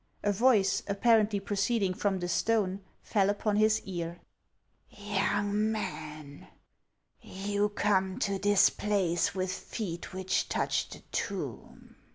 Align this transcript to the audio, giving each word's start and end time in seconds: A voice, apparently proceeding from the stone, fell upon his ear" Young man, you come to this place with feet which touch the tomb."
A 0.23 0.31
voice, 0.31 0.81
apparently 0.87 1.39
proceeding 1.39 1.93
from 1.93 2.17
the 2.17 2.27
stone, 2.27 2.81
fell 3.03 3.29
upon 3.29 3.55
his 3.57 3.81
ear" 3.85 4.19
Young 4.89 5.71
man, 5.71 6.47
you 7.21 7.69
come 7.69 8.17
to 8.21 8.39
this 8.39 8.71
place 8.71 9.35
with 9.35 9.51
feet 9.51 10.11
which 10.11 10.49
touch 10.49 10.89
the 10.89 11.01
tomb." 11.11 11.97